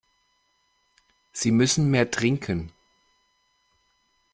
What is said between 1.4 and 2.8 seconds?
müssen mehr trinken.